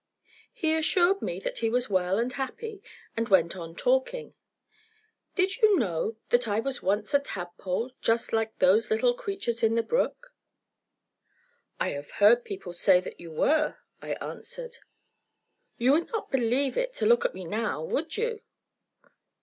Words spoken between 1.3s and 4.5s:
that he was well and happy, and went on talking.